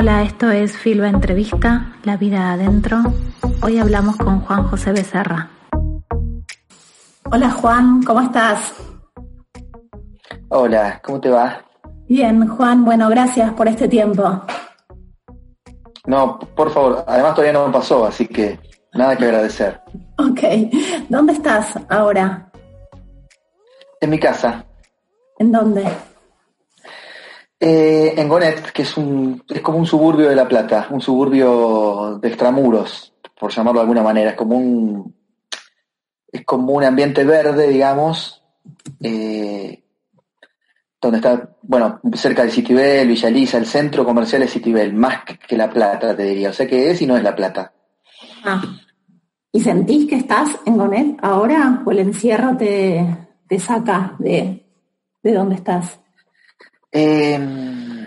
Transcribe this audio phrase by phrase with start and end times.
[0.00, 2.98] Hola, esto es Filba Entrevista, La Vida Adentro.
[3.62, 5.50] Hoy hablamos con Juan José Becerra.
[7.24, 8.74] Hola Juan, ¿cómo estás?
[10.50, 11.64] Hola, ¿cómo te va?
[12.06, 14.40] Bien, Juan, bueno, gracias por este tiempo.
[16.06, 18.60] No, por favor, además todavía no me pasó, así que
[18.94, 19.80] nada que agradecer.
[20.16, 20.40] Ok,
[21.08, 22.52] ¿dónde estás ahora?
[24.00, 24.64] En mi casa.
[25.40, 25.82] ¿En dónde?
[27.60, 32.18] Eh, en Gonet, que es, un, es como un suburbio de La Plata, un suburbio
[32.20, 34.30] de extramuros, por llamarlo de alguna manera.
[34.30, 35.14] Es como un,
[36.30, 38.44] es como un ambiente verde, digamos,
[39.00, 39.82] eh,
[41.00, 45.56] donde está, bueno, cerca de Citibel, Villa Elisa, el centro comercial es Citibel, más que,
[45.56, 46.50] La Plata, te diría.
[46.50, 47.72] O sea que es y no es La Plata.
[48.44, 48.62] Ah.
[49.50, 53.04] ¿Y sentís que estás en Gonet ahora o el encierro te,
[53.48, 54.64] te saca de,
[55.22, 55.98] de dónde estás?
[56.90, 58.06] Em,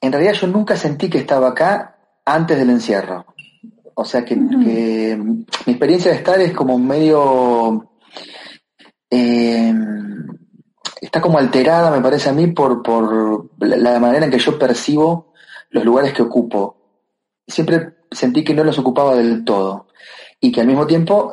[0.00, 3.26] en realidad yo nunca sentí que estaba acá antes del encierro.
[3.94, 7.90] O sea que, mi experiencia de estar es como medio...
[9.10, 10.26] Em,
[11.00, 15.32] está como alterada, me parece a mí, por, por la manera en que yo percibo
[15.70, 16.76] los lugares que ocupo.
[17.46, 19.88] Siempre sentí que no los ocupaba del todo.
[20.40, 21.32] Y que al mismo tiempo,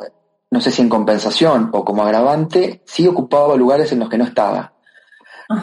[0.50, 4.24] no sé si en compensación o como agravante, sí ocupaba lugares en los que no
[4.24, 4.74] estaba.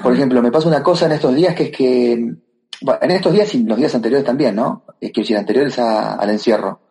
[0.03, 3.53] Por ejemplo, me pasa una cosa en estos días que es que, en estos días
[3.55, 4.85] y los días anteriores también, ¿no?
[4.99, 6.81] Es que decir, anteriores al encierro,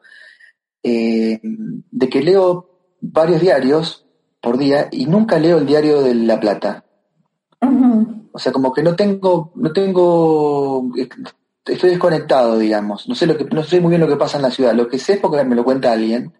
[0.82, 4.06] eh, de que leo varios diarios
[4.40, 6.84] por día y nunca leo el diario de La Plata.
[8.32, 10.90] O sea, como que no tengo, no tengo,
[11.64, 13.08] estoy desconectado, digamos.
[13.08, 14.74] No sé lo que, no sé muy bien lo que pasa en la ciudad.
[14.74, 16.32] Lo que sé es porque me lo cuenta alguien,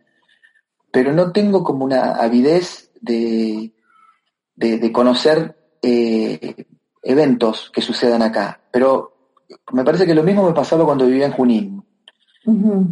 [0.93, 3.75] pero no tengo como una avidez de,
[4.55, 6.67] de, de conocer eh,
[7.03, 8.61] eventos que sucedan acá.
[8.71, 9.15] Pero
[9.73, 11.85] me parece que lo mismo me pasaba cuando vivía en Junín,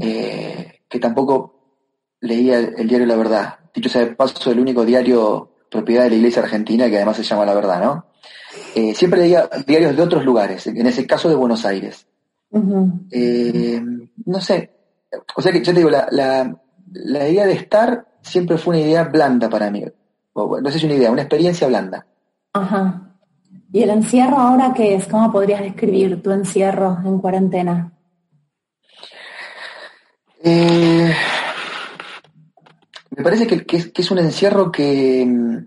[0.01, 1.55] eh, que tampoco
[2.21, 3.59] leía el, diario La Verdad.
[3.75, 7.23] Dicho sea de paso, el único diario propiedad de la Iglesia Argentina, que además se
[7.23, 8.07] llama La Verdad, ¿no?
[8.75, 12.07] Eh, siempre leía diarios de otros lugares, en ese caso de Buenos Aires.
[14.25, 14.71] no sé,
[15.35, 19.05] o sea que yo te digo, la, la, idea de estar siempre fue una idea
[19.05, 19.85] blanda para mí.
[20.35, 22.07] no sé si una idea, una experiencia blanda.
[22.57, 23.03] Ajá.
[23.71, 25.07] ¿Y el encierro ahora qué es?
[25.07, 27.93] ¿Cómo podrías describir tu encierro en cuarentena?
[30.43, 31.15] Eh,
[33.11, 35.67] me parece que, es, un encierro que,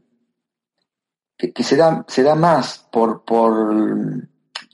[1.37, 4.27] que, se, da, se da más por, por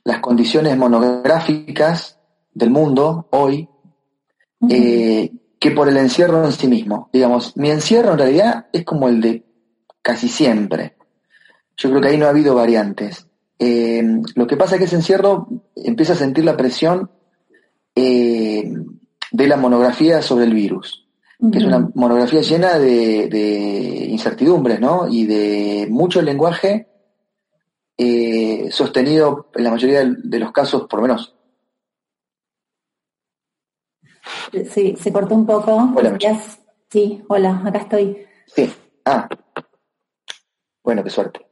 [0.05, 2.17] las condiciones monográficas
[2.53, 3.67] del mundo hoy
[4.69, 7.09] eh, que por el encierro en sí mismo.
[7.11, 9.45] Digamos, mi encierro en realidad es como el de
[10.01, 10.94] casi siempre.
[11.77, 13.27] Yo creo que ahí no ha habido variantes.
[13.59, 14.03] Eh,
[14.35, 17.09] lo que pasa es que ese encierro empieza a sentir la presión
[17.95, 18.73] eh,
[19.31, 21.07] de la monografía sobre el virus,
[21.51, 25.07] que es una monografía llena de, incertidumbres, ¿no?
[25.07, 26.87] Y de mucho lenguaje
[27.97, 31.35] eh, sostenido en la mayoría de los casos, por lo menos.
[34.69, 35.93] Sí, se cortó un poco.
[35.95, 36.17] Hola.
[36.89, 38.25] Sí, hola, acá estoy.
[38.47, 38.71] Sí,
[39.05, 39.27] ah.
[40.83, 41.44] Bueno, qué suerte.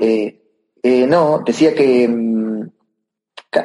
[0.00, 0.40] Eh,
[0.82, 2.08] eh, no, decía que...
[2.08, 2.70] Mm,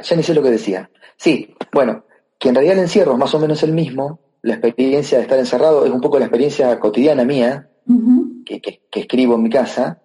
[0.03, 0.89] ya ni sé lo que decía.
[1.17, 2.05] Sí, bueno,
[2.37, 4.19] que en realidad el encierro es más o menos el mismo.
[4.41, 7.69] La experiencia de estar encerrado es un poco la experiencia cotidiana mía,
[8.45, 10.01] que, escribo en mi casa.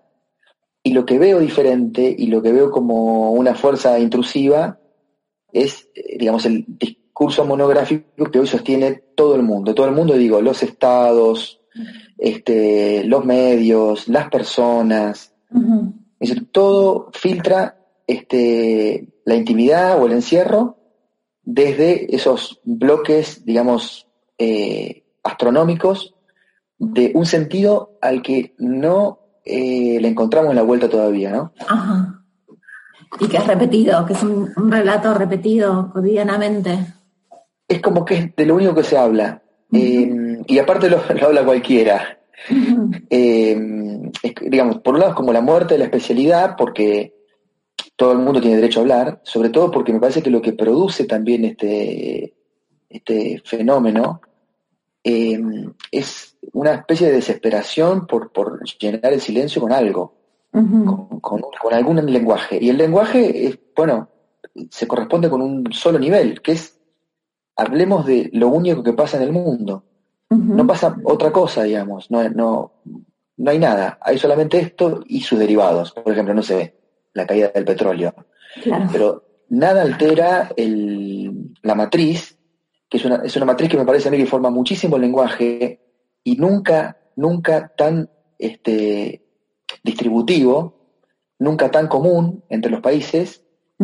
[0.82, 4.78] Y lo que veo diferente y lo que veo como una fuerza intrusiva
[5.52, 9.74] es, eh, digamos, el discurso monográfico que hoy sostiene todo el mundo.
[9.74, 11.60] Todo el mundo, digo, los estados,
[12.18, 15.33] este, los medios, las personas,
[16.20, 20.78] es decir, todo filtra este, la intimidad o el encierro
[21.42, 26.14] desde esos bloques, digamos, eh, astronómicos
[26.78, 31.52] de un sentido al que no eh, le encontramos en la vuelta todavía, ¿no?
[31.68, 32.24] Ajá.
[33.20, 36.78] Y que es repetido, que es un, relato repetido cotidianamente.
[37.68, 39.42] Es como que es de lo único que se habla.
[39.72, 42.18] Eh, y aparte lo, habla cualquiera
[44.42, 47.14] digamos, por un lado es como la muerte de la especialidad, porque
[47.96, 50.52] todo el mundo tiene derecho a hablar, sobre todo porque me parece que lo que
[50.52, 52.34] produce también este,
[52.88, 54.20] este fenómeno
[55.02, 55.38] eh,
[55.90, 58.30] es una especie de desesperación por,
[58.78, 60.14] llenar el silencio con algo,
[60.50, 62.58] con, algún lenguaje.
[62.60, 64.08] Y el lenguaje, es, bueno,
[64.70, 66.80] se corresponde con un solo nivel, que es,
[67.56, 69.84] hablemos de lo único que pasa en el mundo.
[70.30, 72.72] No pasa otra cosa, digamos, no, no,
[73.36, 75.92] no hay nada, hay solamente esto y sus derivados.
[75.92, 76.76] Por ejemplo, no sé,
[77.12, 78.14] la caída del petróleo.
[78.92, 82.38] Pero nada altera la matriz,
[82.88, 85.02] que es una, es una matriz que me parece a mí que forma muchísimo el
[85.02, 85.80] lenguaje
[86.22, 88.08] y nunca, nunca tan
[88.38, 89.24] este,
[89.82, 90.74] distributivo,
[91.38, 93.42] nunca tan común entre los países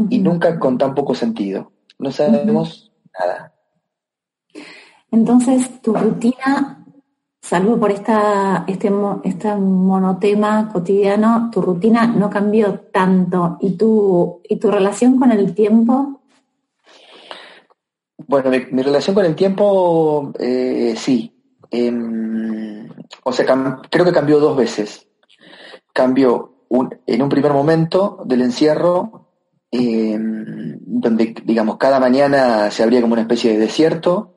[0.09, 1.73] y nunca con tan poco sentido.
[1.99, 3.55] No sabemos nada.
[5.11, 6.80] Entonces, tu rutina,
[7.41, 8.93] salvo por esta, este,
[9.25, 13.57] este monotema cotidiano, tu rutina no cambió tanto.
[13.61, 16.21] ¿Y tu, y tu relación con el tiempo?
[18.27, 21.35] Bueno, mi, relación con el tiempo, eh, sí.
[21.71, 22.89] Em,
[23.25, 23.47] o sea,
[23.91, 25.09] creo que cambió dos veces.
[25.93, 26.67] Cambió
[27.07, 29.29] en un primer momento del encierro,
[29.71, 34.35] em, donde, digamos, cada mañana se abría como una especie de desierto,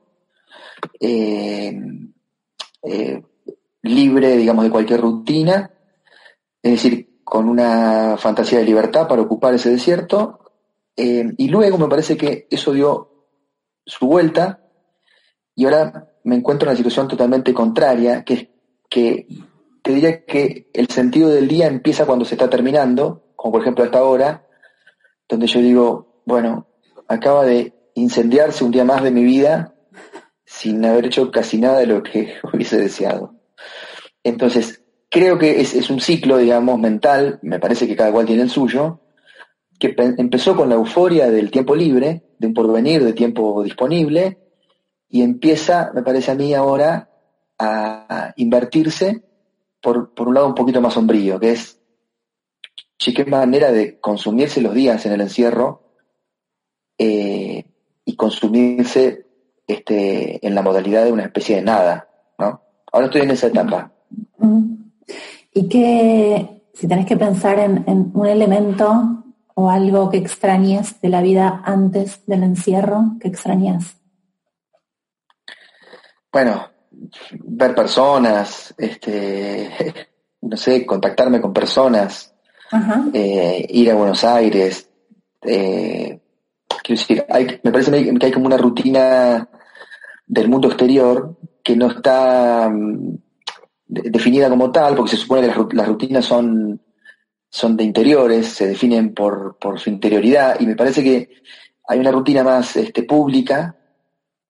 [0.99, 2.12] em,
[2.83, 3.23] eh,
[3.81, 5.71] libre, digamos, de cualquier rutina,
[6.61, 10.39] es decir, con una fantasía de libertad para ocupar ese desierto,
[10.95, 13.27] y luego me parece que eso dio
[13.85, 14.63] su vuelta,
[15.55, 18.47] y ahora me encuentro en una situación totalmente contraria, que es
[18.89, 19.27] que
[19.81, 23.83] te diría que el sentido del día empieza cuando se está terminando, como por ejemplo
[23.83, 24.47] a esta hora,
[25.27, 26.67] donde yo digo, bueno,
[27.07, 29.72] acaba de incendiarse un día más de mi vida
[30.53, 33.33] sin haber hecho casi nada de lo que hubiese deseado.
[34.23, 38.49] Entonces, creo que es, un ciclo, digamos, mental, me parece que cada cual tiene el
[38.49, 38.99] suyo,
[39.79, 44.37] que empezó con la euforia del tiempo libre, de un porvenir, de tiempo disponible,
[45.09, 47.09] y empieza, me parece a mí ahora,
[47.59, 49.23] a invertirse
[49.81, 51.79] por, un lado un poquito más sombrío, que es,
[52.97, 55.83] qué manera de consumirse los días en el encierro
[56.97, 57.65] eh,
[58.05, 59.22] y consumirse
[59.67, 62.07] este, en la modalidad de una especie de nada,
[62.37, 62.61] ¿no?
[62.91, 63.91] Ahora estoy en esa etapa.
[65.53, 69.23] ¿Y qué, si tenés que pensar en, en un elemento
[69.55, 73.95] o algo que extrañes de la vida antes del encierro, ¿qué extrañas?
[76.31, 76.67] Bueno,
[77.31, 79.69] ver personas, este,
[80.41, 82.33] no sé, contactarme con personas,
[83.13, 84.89] eh, ir a Buenos Aires.
[85.43, 86.19] Eh,
[86.83, 87.25] quiero decir,
[87.63, 89.47] me parece que hay como una rutina
[90.33, 93.17] del mundo exterior que no está mm,
[93.87, 96.81] definida como tal, porque se supone que las, rutinas son,
[97.49, 101.29] son de interiores, se definen por, por, su interioridad, y me parece que
[101.87, 103.77] hay una rutina más este, pública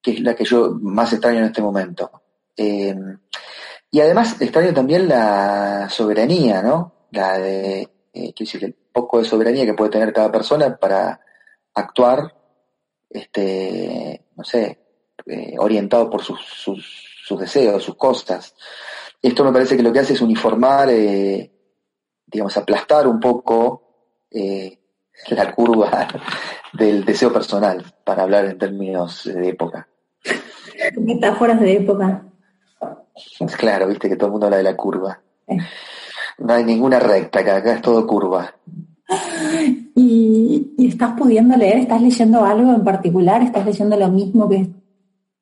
[0.01, 2.11] que es la que yo más extraño en este momento.
[2.57, 2.95] Eh,
[3.89, 7.07] y además extraño también la soberanía, ¿no?
[7.11, 11.21] La de, eh, decir, el poco de soberanía que puede tener cada persona para
[11.73, 12.35] actuar,
[13.09, 14.82] este, no sé,
[15.25, 18.55] eh, orientado por sus, sus, deseos, sus cosas.
[19.21, 20.89] Esto me parece que lo que hace es uniformar,
[22.25, 23.81] digamos, aplastar un poco
[25.29, 26.07] la curva
[26.73, 29.87] del deseo personal, para hablar en términos de época.
[30.97, 32.25] Metáforas de época.
[33.57, 35.21] Claro, viste que todo el mundo habla de la curva.
[36.37, 38.53] No hay ninguna recta acá, acá es todo curva.
[39.95, 41.77] ¿Y, estás pudiendo leer?
[41.77, 43.41] ¿Estás leyendo algo en particular?
[43.41, 44.67] ¿Estás leyendo lo mismo que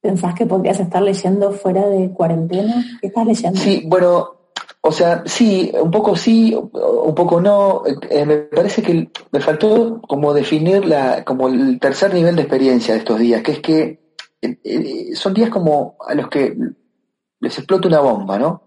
[0.02, 2.84] pensás que podrías estar leyendo fuera de cuarentena?
[3.00, 3.60] ¿Qué estás leyendo?
[3.60, 4.42] Sí, bueno,
[4.82, 7.84] o sea, sí, un poco sí, un poco no.
[8.10, 12.96] Eh, me parece que me faltó como definir la, como el tercer nivel de experiencia
[12.96, 16.58] de estos días, que es que eh, son días como a los que
[17.40, 18.64] les explota una bomba, ¿no?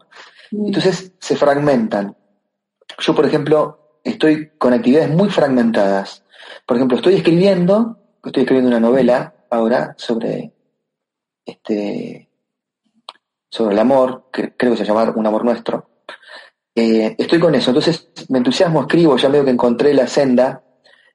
[0.52, 0.66] Mm.
[0.66, 2.16] Entonces se fragmentan.
[2.99, 6.23] Yo, por ejemplo, estoy con actividades muy fragmentadas.
[6.64, 10.53] Por ejemplo, estoy escribiendo, estoy escribiendo una novela ahora sobre
[11.44, 12.30] este
[13.50, 15.88] sobre el amor, creo que se llama Un amor nuestro.
[16.74, 20.64] Eh, estoy con eso, entonces me entusiasmo, escribo, ya veo que encontré la senda.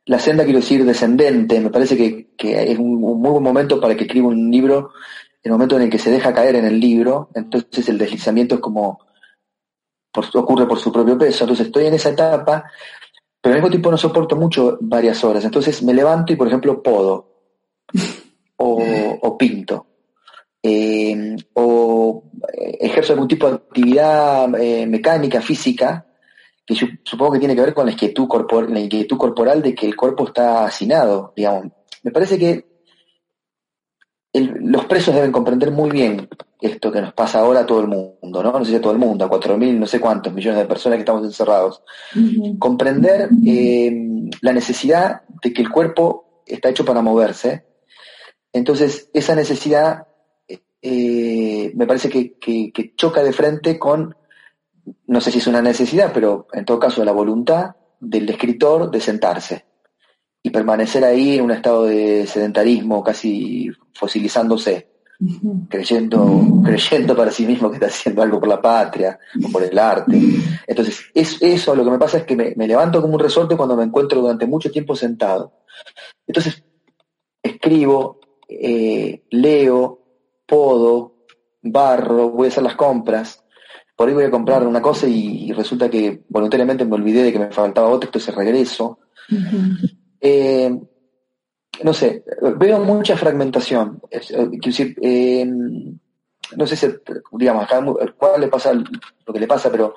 [0.06, 4.06] La senda quiero decir descendente, me parece que, es un, muy buen momento para que
[4.06, 4.92] escriba un libro,
[5.44, 8.62] el momento en el que se deja caer en el libro, entonces el deslizamiento es
[8.62, 9.00] como,
[10.34, 12.72] ocurre por su propio peso, entonces estoy en esa etapa,
[13.42, 16.82] pero al mismo tiempo no soporto mucho varias horas, entonces me levanto y por ejemplo
[16.82, 17.44] podo,
[18.58, 19.89] o, pinto,
[20.62, 22.24] eh, o
[22.80, 26.06] ejerzo algún tipo de actividad eh, mecánica, física,
[26.66, 28.28] que yo supongo que tiene que ver con la inquietud,
[28.70, 31.72] la inquietud corporal de que el cuerpo está hacinado, digamos.
[32.04, 32.70] Me parece que
[34.34, 36.30] los presos deben comprender muy bien
[36.62, 38.52] esto que nos pasa ahora a todo el mundo, ¿no?
[38.52, 40.68] No sé si a todo el mundo, a cuatro mil, no sé cuántos millones de
[40.68, 41.82] personas que estamos encerrados.
[42.60, 43.92] Comprender eh,
[44.42, 47.66] la necesidad de que el cuerpo está hecho para moverse.
[48.52, 50.09] Entonces, esa necesidad
[50.82, 54.16] eh, me parece que choca de frente con
[55.08, 59.02] no sé si es una necesidad, pero en todo caso la voluntad del escritor de
[59.02, 59.66] sentarse.
[60.42, 64.88] y permanecer ahí en un estado de sedentarismo casi fosilizándose,
[65.68, 69.78] creyendo, creyendo para sí mismo que está haciendo algo por la patria o por el
[69.78, 70.18] arte.
[70.66, 73.76] Entonces, es, eso lo que me pasa es que me, levanto como un resorte cuando
[73.76, 75.52] me encuentro durante mucho tiempo sentado.
[76.26, 76.64] Entonces,
[77.44, 79.99] escribo, eh, leo,
[80.50, 81.26] podo,
[81.62, 83.44] barro, voy a hacer las compras,
[83.96, 87.40] por ahí voy a comprar una cosa y, resulta que voluntariamente me olvidé de que
[87.40, 89.00] me faltaba otra, entonces regreso.
[90.22, 90.78] Eh,
[91.84, 92.24] no sé,
[92.58, 94.02] veo mucha fragmentación.
[94.10, 94.22] Eh,
[95.02, 96.88] eh, no sé si,
[97.34, 97.86] digamos, a
[98.18, 99.96] cuál le pasa lo que le pasa, pero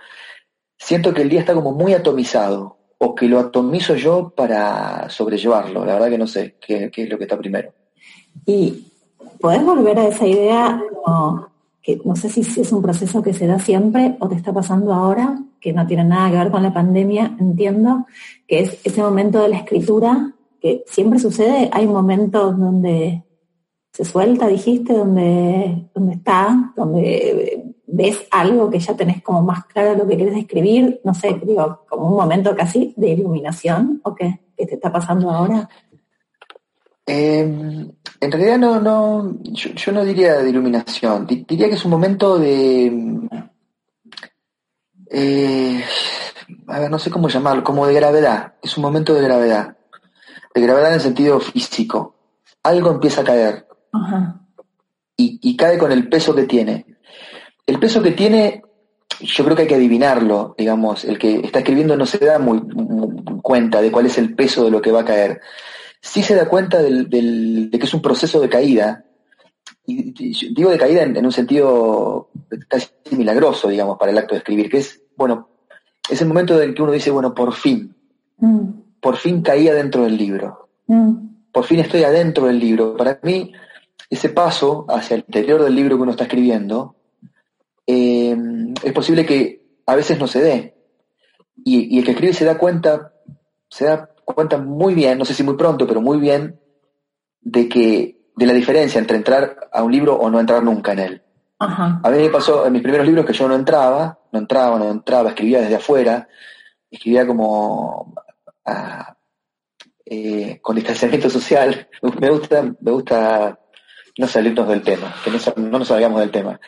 [0.76, 5.84] siento que el día está como muy atomizado, o que lo atomizo yo para sobrellevarlo.
[5.84, 7.74] La verdad que no sé qué, es lo que está primero.
[8.46, 8.91] Y
[9.40, 10.82] podés volver a esa idea,
[11.82, 14.92] que no sé si es un proceso que se da siempre o te está pasando
[14.92, 18.06] ahora, que no tiene nada que ver con la pandemia, entiendo,
[18.46, 23.24] que es ese momento de la escritura que siempre sucede, hay momentos donde
[23.92, 29.96] se suelta, dijiste, donde, donde está, donde ves algo que ya tenés como más claro
[29.96, 34.40] lo que quieres escribir, no sé, digo, como un momento casi de iluminación, ¿o qué?
[34.56, 35.68] ¿Qué te está pasando ahora?
[37.04, 37.90] Em,
[38.20, 43.28] en realidad no, no yo, no diría de iluminación, diría que es un momento de...
[45.10, 45.84] Eh,
[46.68, 49.76] a ver, no sé cómo llamarlo, como de gravedad, es un momento de gravedad
[50.54, 52.14] de gravedad en el sentido físico.
[52.62, 53.66] Algo empieza a caer.
[55.16, 56.86] Y, cae con el peso que tiene.
[57.66, 58.62] El peso que tiene,
[59.20, 61.04] yo creo que hay que adivinarlo, digamos.
[61.04, 62.60] El que está escribiendo no se da muy,
[63.40, 65.40] cuenta de cuál es el peso de lo que va a caer.
[66.02, 67.08] Sí se da cuenta de
[67.70, 69.06] que es un proceso de caída.
[69.86, 70.12] Y,
[70.52, 72.28] digo de caída en, un sentido
[72.68, 75.48] casi milagroso, digamos, para el acto de escribir, que es, bueno,
[76.10, 77.94] es el momento en que uno dice, bueno, por fin.
[78.36, 80.68] Mm por fin caí adentro del libro.
[80.86, 81.14] Mm.
[81.50, 82.96] Por fin estoy adentro del libro.
[82.96, 83.52] Para mí,
[84.08, 86.94] ese paso hacia el interior del libro que uno está escribiendo,
[87.84, 88.36] eh,
[88.84, 90.74] es posible que a veces no se dé.
[91.64, 93.12] Y, el que escribe se da cuenta,
[93.68, 96.60] se da cuenta muy bien, no sé si muy pronto, pero muy bien,
[97.40, 100.98] de que, de la diferencia entre entrar a un libro o no entrar nunca en
[100.98, 101.22] él.
[101.58, 104.90] A mí me pasó en mis primeros libros que yo no entraba, no entraba, no
[104.90, 106.26] entraba, escribía desde afuera,
[106.90, 108.14] escribía como
[110.04, 111.88] eh, con distanciamiento social.
[112.20, 113.60] Me gusta, me gusta
[114.18, 116.60] no salirnos del tema, que no, nos salgamos del tema.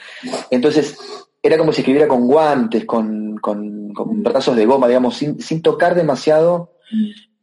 [0.51, 0.97] Entonces,
[1.43, 3.93] era como si escribiera con guantes, con, con,
[4.23, 6.79] brazos de goma, digamos, sin, sin, tocar demasiado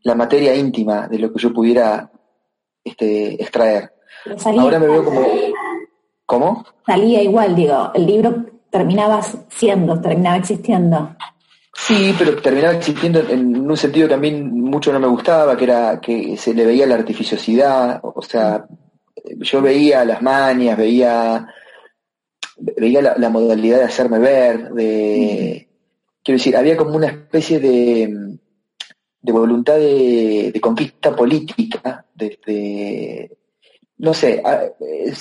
[0.03, 2.09] la materia íntima de lo que yo pudiera
[2.83, 3.93] este, extraer.
[4.57, 5.25] Ahora me veo como...
[6.25, 6.65] ¿Cómo?
[6.85, 11.15] Salía igual, digo, el libro terminaba siendo, terminaba existiendo.
[11.73, 15.65] Sí, pero terminaba existiendo en un sentido que a mí mucho no me gustaba, que
[15.65, 18.65] era que se le veía la artificiosidad, o sea,
[19.37, 21.47] yo veía las manias, veía,
[22.57, 25.67] veía la, modalidad de hacerme ver, de,
[26.23, 28.30] quiero decir, había como una especie de,
[29.21, 33.37] de voluntad de, conquista política, de,
[33.97, 34.41] no sé,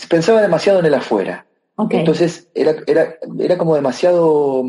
[0.09, 1.47] pensaba demasiado en el afuera.
[1.91, 4.65] Entonces era, era, era como demasiado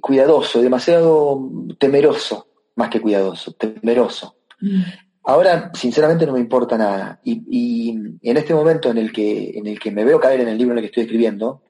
[0.00, 4.36] cuidadoso, demasiado temeroso, más que cuidadoso, temeroso.
[4.60, 4.82] Mm.
[5.24, 7.20] Ahora, sinceramente, no me importa nada.
[7.24, 7.90] Y,
[8.22, 10.72] en este momento en el, que, en el que me veo caer en el libro
[10.72, 11.62] en el que estoy escribiendo,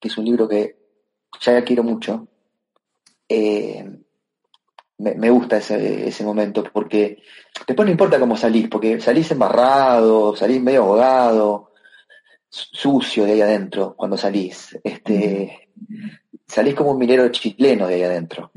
[0.00, 0.76] que es un libro que
[1.40, 2.28] ya quiero mucho,
[3.28, 4.03] eh,
[4.98, 7.22] me, gusta ese, ese, momento, porque
[7.66, 11.72] después no importa cómo salís, porque salís embarrado, salís medio ahogado,
[12.48, 14.78] sucio de ahí adentro cuando salís.
[14.82, 18.50] Este, mm salís como un minero chileno de ahí adentro.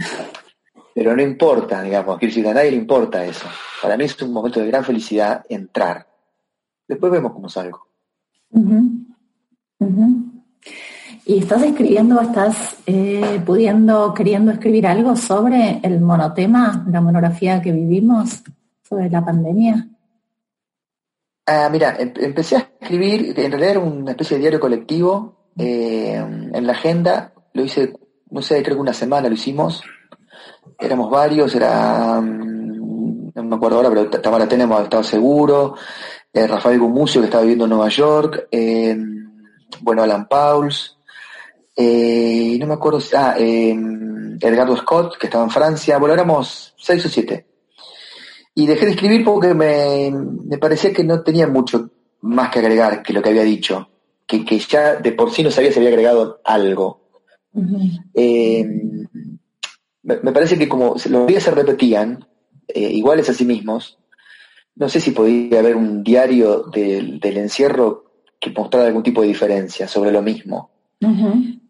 [0.94, 3.48] Pero no importa, digamos, quiero decir, a nadie le importa eso.
[3.82, 6.08] Para mí es un momento de gran felicidad entrar.
[6.88, 7.88] Después vemos cómo salgo.
[11.30, 17.74] ¿Y estás escribiendo, estás eh, pudiendo, queriendo escribir algo sobre el monotema, la monografía que
[17.74, 18.44] vivimos,
[18.82, 19.90] sobre la pandemia?
[21.46, 26.16] Ah, mira, em, empecé a escribir, en realidad era una especie de diario colectivo eh,
[26.16, 27.92] en la agenda lo hice,
[28.30, 29.84] no sé, creo que una semana lo hicimos.
[30.80, 35.76] Éramos varios, era, mm, no me acuerdo ahora, pero Tamara Tenemos estaba seguro,
[36.32, 38.48] eh, Rafael Gumucio que estaba viviendo en Nueva York,
[39.82, 40.97] bueno, Alan Pauls,
[41.80, 47.06] eh, no me acuerdo, ah, em, Edgardo Scott, que estaba en Francia, bueno, éramos seis
[47.06, 47.46] o siete.
[48.56, 51.92] Y dejé de escribir porque me, me parecía que no tenía mucho
[52.22, 53.90] más que agregar que lo que había dicho,
[54.26, 57.02] que, que ya de por sí no sabía si había agregado algo.
[58.16, 58.66] Eh,
[60.04, 62.26] me, parece que como los días se repetían,
[62.68, 64.00] eh, iguales a sí mismos,
[64.76, 68.06] no sé si podía haber un diario del, encierro
[68.40, 70.72] que mostrara algún tipo de diferencia sobre lo mismo.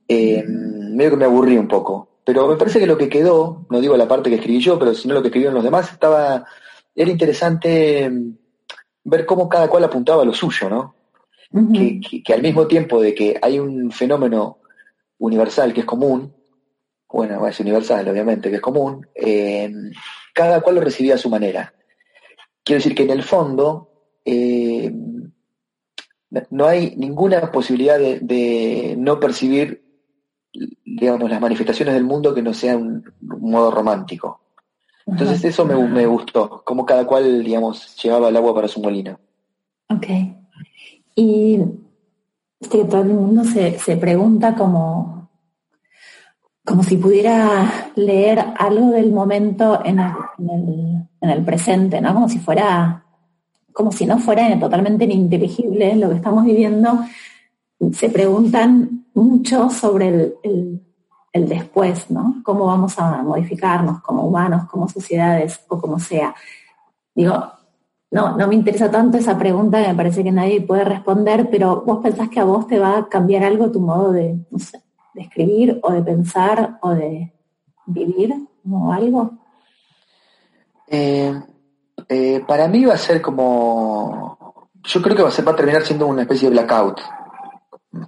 [0.07, 2.21] Eh, medio que me aburrí un poco.
[2.23, 4.93] Pero me parece que lo que quedó, no digo la parte que escribí yo, pero
[4.93, 6.45] sino lo que escribieron los demás, estaba,
[6.93, 8.37] era interesante mm,
[9.05, 10.95] ver cómo cada cual apuntaba a lo suyo, ¿no?
[11.51, 14.59] que, al mismo tiempo de que hay un fenómeno
[15.19, 16.33] universal que es común,
[17.09, 19.71] bueno, es universal obviamente, que es común, eh,
[20.33, 21.73] cada cual lo recibía a su manera.
[22.63, 23.89] Quiero decir que en el fondo
[24.25, 24.91] eh,
[26.49, 29.85] no hay ninguna posibilidad de, no percibir,
[30.85, 34.41] digamos, las manifestaciones del mundo que no sea un, modo romántico.
[35.05, 39.17] Entonces eso me, me, gustó, como cada cual, digamos, llevaba el agua para su molino.
[39.89, 40.05] Ok.
[41.15, 41.59] Y
[42.69, 45.29] que todo el mundo se, se pregunta como,
[46.65, 52.13] como si pudiera leer algo del momento en el, en el, presente, ¿no?
[52.13, 53.05] Como si fuera,
[53.71, 56.99] como si no fuera totalmente ininteligible lo que estamos viviendo.
[57.93, 60.07] Se preguntan mucho sobre
[60.43, 60.81] el,
[61.33, 62.41] el después, ¿no?
[62.43, 66.35] Cómo vamos a modificarnos como humanos, como sociedades o como sea.
[67.15, 67.51] Digo,
[68.11, 71.99] no, no me interesa tanto esa pregunta, me parece que nadie puede responder, pero vos
[72.01, 74.81] pensás que a vos te va a cambiar algo tu modo de, no sé,
[75.13, 77.33] de escribir o de pensar o de
[77.87, 78.33] vivir
[78.69, 79.31] o algo.
[80.87, 81.41] Eh,
[82.07, 85.55] eh, para mí va a ser como, yo creo que va a, ser, va a
[85.55, 87.01] terminar siendo una especie de blackout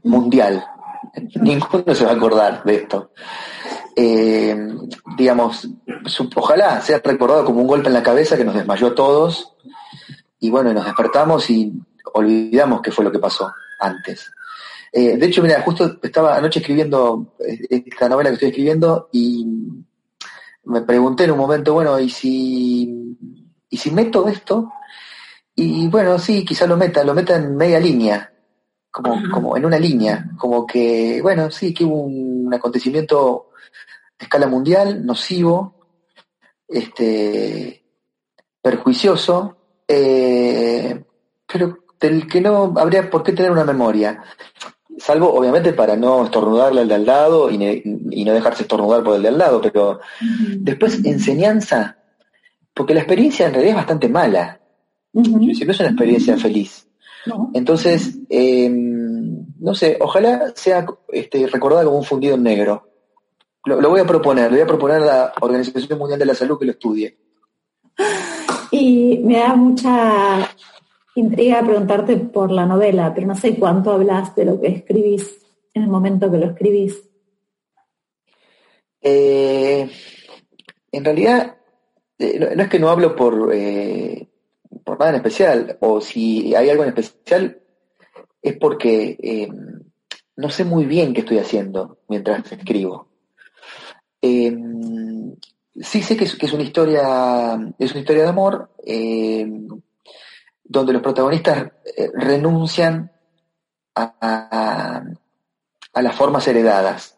[0.04, 0.63] mundial.
[1.36, 3.12] Ninguno se va a acordar de esto.
[3.96, 4.58] Eh,
[5.18, 5.68] digamos,
[6.36, 9.56] ojalá sea recordado como un golpe en la cabeza que nos desmayó a todos
[10.39, 11.74] y bueno, nos despertamos y
[12.13, 14.32] olvidamos qué fue lo que pasó antes.
[14.92, 19.46] Eh, de hecho, mira, justo estaba anoche escribiendo eh, esta novela que estoy escribiendo y
[20.63, 23.18] me pregunté en un momento, bueno, ¿y si,
[23.70, 24.72] y si meto esto?
[25.55, 28.31] Y bueno, sí, quizá lo meta, lo meta en media línea,
[28.92, 33.52] como, como en una línea, como que, bueno, sí, que hubo un acontecimiento
[34.18, 35.75] de escala mundial, nocivo,
[36.68, 37.84] este,
[38.62, 41.04] perjuicioso, eh,
[41.52, 44.24] pero del que no habría por qué tener una memoria.
[44.98, 49.22] Salvo, obviamente, para no estornudarle al de al lado y, no dejarse estornudar por el
[49.22, 50.00] de al lado, pero
[50.58, 51.98] después enseñanza,
[52.74, 54.60] porque la experiencia en realidad es bastante mala.
[55.14, 56.89] no es una experiencia feliz.
[57.53, 62.88] Entonces, em, no sé, ojalá sea este, recordada como un fundido en negro.
[63.66, 66.36] Lo, lo, voy a proponer, le voy a proponer a la Organización Mundial de la
[66.36, 67.18] Salud que lo estudie.
[68.72, 70.48] Y me da mucha
[71.16, 75.40] intriga preguntarte por la novela, pero no sé cuánto hablas de lo que escribís
[75.74, 77.10] en el momento que lo escribís.
[79.01, 79.90] Eh,
[80.92, 81.58] en realidad,
[82.18, 84.28] eh, no, es que no hablo por, eh,
[84.84, 87.62] por nada en especial, o si hay algo en especial,
[88.42, 89.50] es porque
[90.36, 93.08] no sé muy bien qué estoy haciendo mientras escribo
[95.82, 99.48] sí sé que es, una historia, es una historia de amor, eh,
[100.64, 103.12] donde los protagonistas eh, renuncian
[103.96, 105.03] a,
[105.94, 107.18] a, las formas heredadas.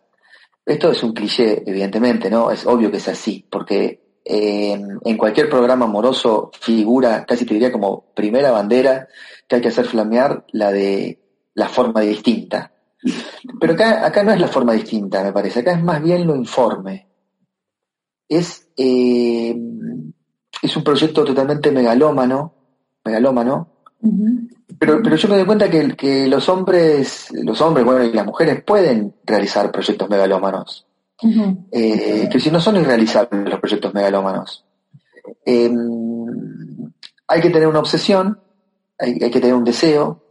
[0.66, 2.52] Esto es un cliché, evidentemente, ¿no?
[2.52, 7.72] Es obvio que es así, porque eh, en cualquier programa amoroso figura, casi te diría
[7.72, 9.08] como primera bandera,
[9.48, 11.20] que hay que hacer flamear la de
[11.54, 12.72] la forma distinta.
[13.60, 16.36] Pero acá, acá no es la forma distinta, me parece, acá es más bien lo
[16.36, 17.12] informe
[18.32, 19.54] es, eh,
[20.62, 22.54] es un proyecto totalmente megalómano,
[23.04, 23.68] megalómano,
[24.80, 28.26] pero, pero yo me doy cuenta que, que, los hombres, los hombres, bueno, y las
[28.26, 30.88] mujeres pueden realizar proyectos megalómanos.
[31.72, 34.66] Eh, que si no son irrealizables los proyectos megalómanos.
[35.46, 36.92] Em,
[37.28, 38.40] hay que tener una obsesión,
[38.98, 40.24] hay, hay que tener un deseo.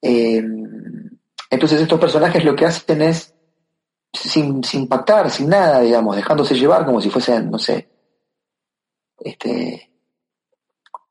[0.00, 1.10] Em,
[1.50, 3.34] entonces estos personajes lo que hacen es
[4.12, 7.88] sin, sin pactar, sin nada, digamos, dejándose llevar como si fuesen, no sé,
[9.20, 9.90] este,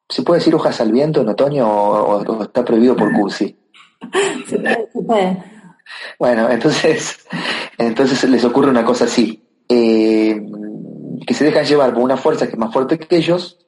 [0.08, 3.58] ¿se puede decir hojas al viento en otoño o, está prohibido por cursi?
[4.48, 5.57] Se puede, se puede.
[6.20, 7.20] Bueno, entonces,
[7.78, 10.42] entonces les ocurre una cosa así, eh,
[11.26, 13.60] que se dejan llevar por una fuerza que es más fuerte que ellos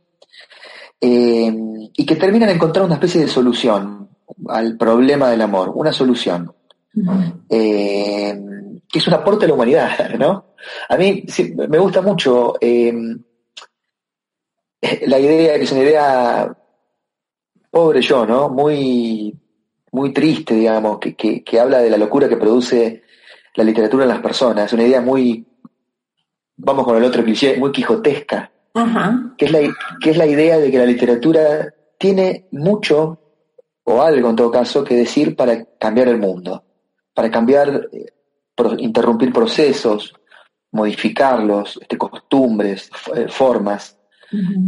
[1.02, 1.54] eh,
[1.94, 4.10] y que terminan encontrando una especie de solución
[4.48, 6.54] al problema del amor, una solución
[8.92, 10.56] que es un aporte a la humanidad, ¿no?
[10.90, 11.24] A mí
[11.56, 12.94] me gusta mucho eh,
[15.06, 16.58] la idea, que es una idea
[17.70, 18.50] pobre yo, ¿no?
[18.50, 19.38] Muy,
[19.92, 23.04] muy triste, digamos, que, que, habla de la locura que produce
[23.56, 24.66] la literatura en las personas.
[24.66, 25.46] Es una idea muy,
[26.58, 28.52] vamos con el otro cliché, muy quijotesca.
[29.38, 29.60] Que, es la,
[30.00, 33.20] que es la idea de que la literatura tiene mucho,
[33.84, 36.64] o algo en todo caso, que decir para cambiar el mundo,
[37.14, 38.06] para cambiar, eh,
[38.78, 40.14] interrumpir procesos,
[40.72, 43.98] modificarlos, este, costumbres, eh, formas.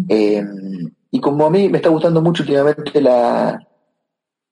[0.10, 3.60] Em, y como a mí me está gustando mucho últimamente la,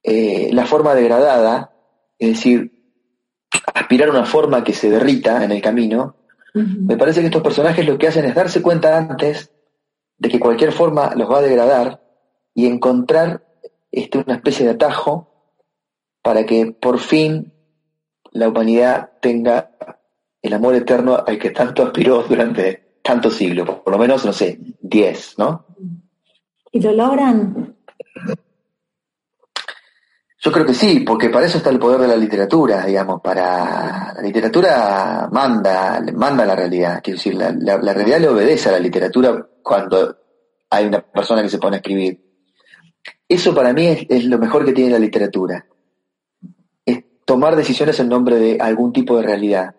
[0.02, 1.72] eh, la forma degradada,
[2.18, 2.72] es decir,
[3.74, 6.16] aspirar a una forma que se derrita en el camino,
[6.52, 9.52] me parece que estos personajes lo que hacen es darse cuenta antes
[10.18, 12.02] de que cualquier forma los va a degradar
[12.54, 13.46] y encontrar
[13.92, 15.30] este, una especie de atajo
[16.22, 17.52] para que por fin
[18.32, 19.70] la humanidad tenga
[20.42, 24.58] el amor eterno al que tanto aspiró durante tantos siglos, por lo menos, no sé,
[24.80, 25.66] diez, ¿no?
[26.72, 27.76] ¿Y lo logran?
[30.42, 34.14] Yo creo que sí, porque para eso está el poder de la literatura, digamos, para
[34.14, 39.46] la literatura manda, manda la realidad, quiero decir, la, realidad le obedece a la literatura
[39.62, 40.16] cuando
[40.70, 42.24] hay una persona que se pone a escribir.
[43.28, 45.66] Eso para mí es, lo mejor que tiene la literatura,
[46.86, 49.74] es tomar decisiones en nombre de algún tipo de realidad.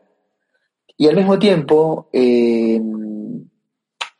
[0.95, 2.80] Y al mismo tiempo, eh,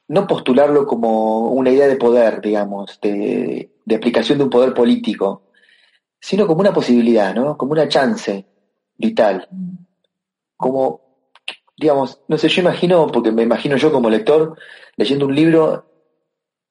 [0.08, 5.51] no postularlo como una idea de poder, digamos, de, de aplicación de un poder político,
[6.22, 7.58] sino como una posibilidad, ¿no?
[7.58, 8.46] Como una chance
[8.96, 9.50] vital.
[10.56, 11.02] Como,
[11.76, 14.56] digamos, no sé, yo imagino, porque me imagino yo como lector,
[14.96, 15.86] leyendo un libro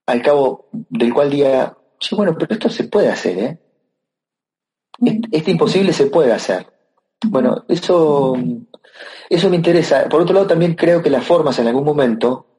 [0.06, 3.58] al cabo del cual diga, sí, bueno, pero esto se puede hacer, ¿eh?
[5.32, 6.66] Este, imposible se puede hacer.
[7.26, 8.34] Bueno, eso,
[9.28, 10.08] eso me interesa.
[10.08, 12.58] Por otro lado, también creo que las formas en algún momento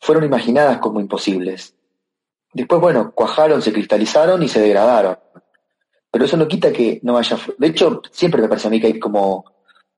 [0.00, 1.76] fueron imaginadas como imposibles.
[2.52, 5.18] Después, bueno, cuajaron, se cristalizaron y se degradaron.
[6.14, 7.36] Pero eso no quita que no haya...
[7.58, 9.46] De hecho, siempre me parece a mí que hay como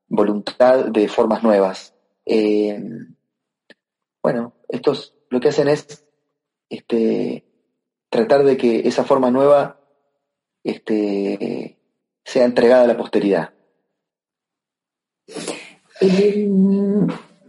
[0.07, 1.93] voluntad de formas nuevas.
[2.25, 2.83] Eh,
[4.23, 6.07] bueno, estos lo que hacen es
[6.69, 7.45] este,
[8.09, 9.79] tratar de que esa forma nueva
[10.63, 11.77] este,
[12.25, 13.53] sea entregada a la posteridad.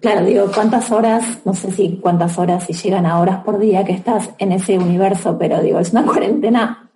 [0.02, 3.82] claro, digo, ¿cuántas horas, no sé si cuántas horas, si llegan a horas por día
[3.86, 6.90] que estás en ese universo, pero digo, es una cuarentena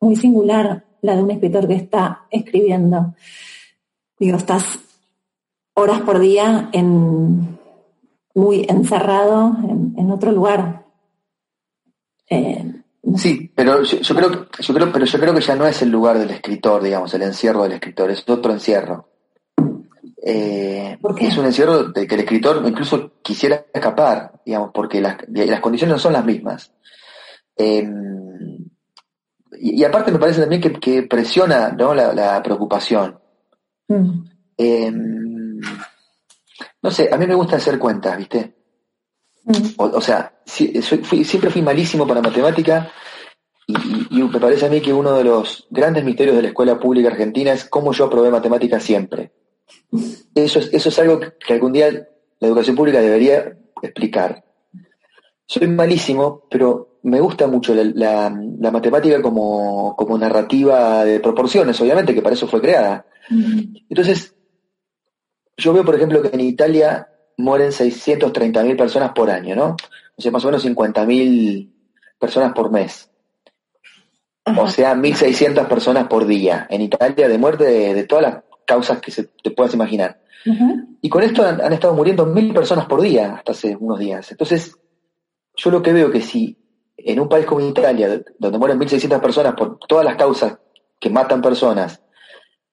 [0.00, 3.14] muy singular la de un escritor que está escribiendo.
[4.18, 4.78] Digo, estás
[5.74, 7.58] horas por día en,
[8.34, 9.56] muy encerrado
[9.96, 10.84] en, otro lugar.
[12.28, 12.82] Eh,
[13.16, 16.18] sí, pero yo, creo, yo creo, pero yo creo que ya no es el lugar
[16.18, 19.08] del escritor, digamos, el encierro del escritor, es otro encierro.
[20.22, 25.60] Eh, es un encierro de que el escritor incluso quisiera escapar, digamos, porque las, las
[25.60, 26.72] condiciones no son las mismas.
[27.56, 27.88] Eh,
[29.58, 31.94] y, aparte me parece también que, presiona ¿no?
[31.94, 33.18] la, preocupación.
[33.88, 34.24] Mm.
[34.56, 35.60] Em,
[36.82, 38.54] no sé, a mí me gusta hacer cuentas, ¿viste?
[39.44, 39.66] Mm.
[39.76, 42.90] O, sea, siempre fui malísimo para matemática
[43.66, 47.08] y, me parece a mí que uno de los grandes misterios de la escuela pública
[47.08, 49.32] argentina es cómo yo aprobé matemática siempre.
[50.34, 51.90] Eso es, eso es algo que algún día
[52.38, 54.44] la educación pública debería explicar.
[55.46, 58.30] Soy malísimo, pero me gusta mucho la,
[58.70, 63.06] matemática como, narrativa de proporciones, obviamente, que para eso fue creada.
[63.88, 64.34] Entonces,
[65.56, 69.76] yo veo, por ejemplo, que en Italia mueren 630.000 personas por año, ¿no?
[70.16, 71.70] O sea, más o menos 50.000
[72.18, 73.10] personas por mes.
[74.58, 79.10] O sea, 1.600 personas por día en Italia de muerte de, todas las causas que
[79.10, 80.20] se, te puedas imaginar.
[81.02, 84.30] Y con esto han, han estado muriendo mil personas por día hasta hace unos días.
[84.30, 84.74] Entonces,
[85.54, 86.56] yo lo que veo que si
[87.04, 90.58] en un país como Italia, donde mueren 1.600 personas por todas las causas
[90.98, 92.02] que matan personas,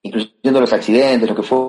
[0.01, 1.59] incluyendo los accidentes, lo que fue,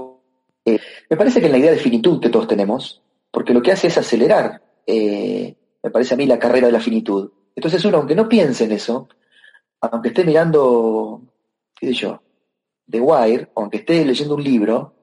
[0.64, 3.72] eh, me parece que en la idea de finitud que todos tenemos, porque lo que
[3.72, 7.30] hace es acelerar, eh, me parece a mí, la carrera de la finitud.
[7.54, 9.08] Entonces uno, aunque no piense en eso,
[9.80, 11.22] aunque esté mirando,
[11.78, 12.22] qué sé yo,
[12.90, 14.94] The Wire, aunque esté leyendo un libro,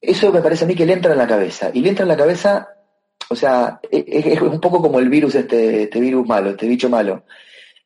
[0.00, 1.70] eso me parece a mí que le entra en la cabeza.
[1.72, 2.73] Y le entra en la cabeza
[3.28, 6.66] o sea, e, e, es, un poco como el virus, este, este virus malo, este
[6.66, 7.24] bicho malo,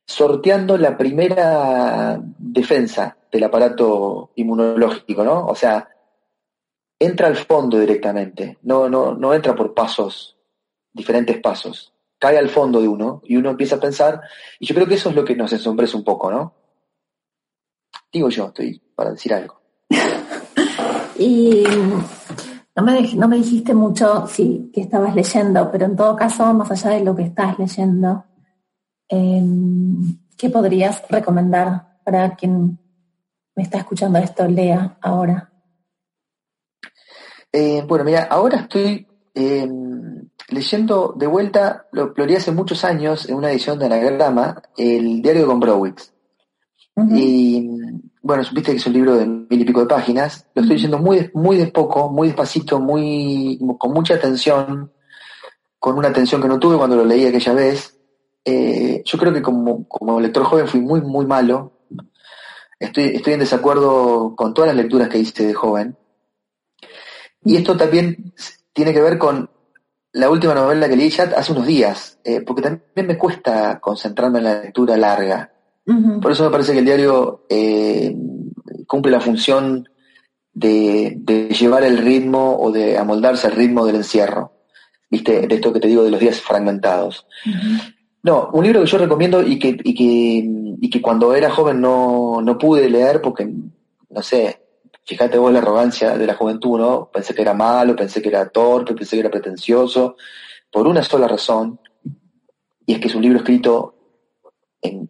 [0.04, 5.46] sorteando la primera defensa del aparato inmunológico, ¿no?
[5.46, 5.88] O sea,
[6.98, 10.36] entra al fondo directamente, no, no, no entra por pasos,
[10.92, 14.20] diferentes pasos, cae al fondo de uno y uno empieza a pensar,
[14.58, 16.54] y yo creo que eso es lo que nos ensombrece un poco, ¿no?
[18.12, 19.60] Digo yo, estoy para decir algo.
[21.18, 21.64] y
[22.78, 26.70] no me, no me dijiste mucho, sí, que estabas leyendo, pero en todo caso, más
[26.70, 28.24] allá de lo que estás leyendo,
[29.08, 32.78] em, ¿qué podrías recomendar para quien
[33.56, 35.50] me está escuchando esto, lea ahora?
[37.50, 43.34] Eh, bueno, mira, ahora estoy em, leyendo de vuelta, lo, lo hace muchos años en
[43.34, 46.12] una edición de Anagrama, el diario de Gombrowicz.
[47.10, 47.70] Y
[48.22, 50.98] bueno, viste que es un libro de mil y pico de páginas, lo estoy leyendo
[50.98, 54.92] muy, muy de poco, muy despacito, muy, con mucha atención,
[55.78, 57.96] con una atención que no tuve cuando lo leí aquella vez.
[58.44, 61.72] Eh, yo creo que como, como lector joven fui muy, muy malo.
[62.78, 65.96] Estoy, estoy en desacuerdo con todas las lecturas que hice de joven.
[67.44, 68.34] Y esto también
[68.72, 69.50] tiene que ver con
[70.12, 74.38] la última novela que leí ya hace unos días, eh, porque también me cuesta concentrarme
[74.38, 75.52] en la lectura larga.
[76.20, 78.14] Por eso me parece que el diario eh,
[78.86, 79.88] cumple la función
[80.52, 81.18] de,
[81.58, 84.52] llevar el ritmo o de amoldarse al ritmo del encierro,
[85.10, 85.46] ¿viste?
[85.46, 87.26] De esto que te digo de los días fragmentados.
[88.22, 91.80] No, un libro que yo recomiendo y que, y que, y que cuando era joven
[91.80, 93.50] no, no pude leer porque,
[94.10, 94.60] no sé,
[95.04, 97.10] fíjate vos la arrogancia de la juventud, ¿no?
[97.10, 100.16] Pensé que era malo, pensé que era torpe, pensé que era pretencioso,
[100.70, 101.80] por una sola razón,
[102.84, 103.94] y es que es un libro escrito
[104.82, 105.08] en,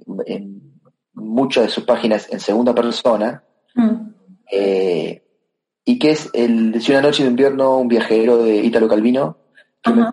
[1.19, 3.43] muchas de sus páginas en segunda persona,
[3.75, 3.95] mm.
[4.53, 5.23] eh,
[5.85, 9.39] y que es el de una noche de invierno, un viajero de Ítalo Calvino,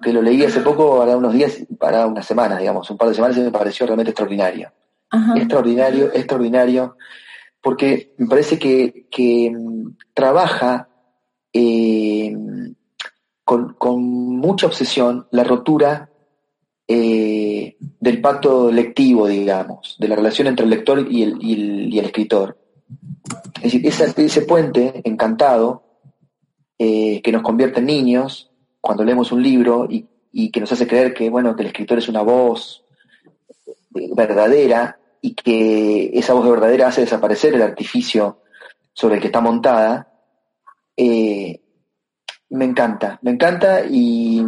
[0.02, 3.15] que, lo leí hace poco, para unos días, para unas semanas, digamos, un par de
[3.15, 4.72] semanas, y me pareció realmente extraordinario.
[5.36, 6.96] Extraordinario, extraordinario
[7.65, 10.88] porque me parece que, mm, trabaja
[11.52, 12.32] eh,
[13.44, 13.76] con,
[14.38, 16.12] mucha obsesión la rotura
[16.88, 22.58] eh, del pacto lectivo, digamos, de la relación entre el lector y el, escritor.
[23.62, 25.84] Es decir, ese puente encantado
[26.78, 30.88] eh, que nos convierte en niños cuando leemos un libro y, y, que nos hace
[30.88, 32.84] creer que, bueno, que el escritor es una voz
[33.89, 38.41] verdadera y que esa voz verdadera hace desaparecer el artificio
[38.93, 40.08] sobre el que está montada,
[40.95, 41.62] eh,
[42.56, 44.44] me encanta, me encanta y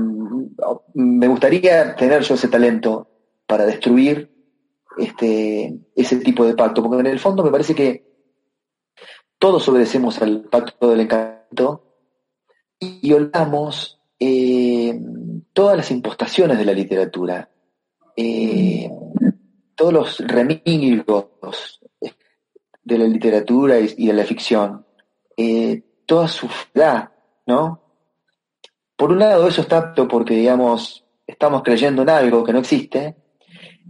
[0.93, 3.08] me gustaría tener yo ese talento
[3.46, 4.32] para destruir
[4.98, 8.08] este, ese tipo de pacto, porque en el fondo me parece que
[9.38, 11.84] todos obedecemos al pacto del encanto
[12.80, 15.00] y olvidamos eh,
[15.54, 17.50] todas las impostaciones de la literatura.
[18.15, 18.89] Eh,
[19.76, 21.80] todos los remilgos
[22.84, 24.86] de la literatura y, de la ficción,
[25.36, 27.12] eh, toda su edad,
[27.46, 27.87] ¿no?
[28.97, 33.15] Por un lado eso está porque, digamos, estamos creyendo en algo que no existe,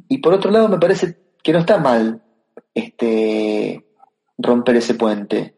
[0.10, 2.22] y por otro lado me parece que no está mal
[2.74, 3.86] este,
[4.38, 5.56] romper ese puente.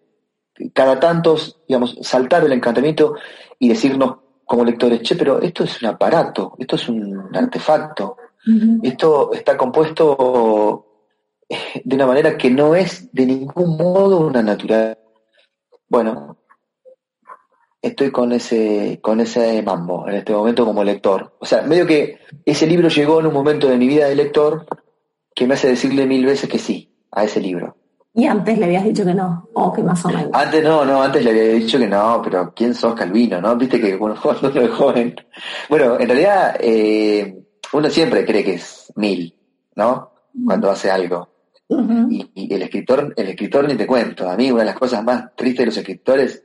[0.74, 3.16] Cada tanto, digamos, saltar del encantamiento
[3.58, 8.18] y decirnos como lectores, che, pero esto es un aparato, esto es un artefacto,
[8.82, 10.86] esto está compuesto
[11.48, 14.98] eh, de una manera que no es de ningún modo una natural.
[15.88, 16.39] Bueno,
[17.82, 21.36] estoy con ese, con ese mambo en este momento como lector.
[21.40, 24.66] O sea, medio que ese libro llegó en un momento de mi vida de lector
[25.34, 27.76] que me hace decirle mil veces que sí a ese libro.
[28.14, 30.32] Y antes le habías dicho que no, o que más o menos.
[30.34, 33.40] Antes no, no, antes le había dicho que no, pero ¿quién sos Calvino?
[33.40, 33.56] ¿No?
[33.56, 35.16] Viste que bueno, cuando uno es joven.
[35.70, 39.36] Bueno, en realidad, eh, uno siempre cree que es mil,
[39.76, 40.12] ¿no?
[40.46, 41.30] Cuando hace algo.
[41.70, 44.28] y, el escritor, el escritor ni te cuento.
[44.28, 46.44] A mí una de las cosas más tristes de los escritores,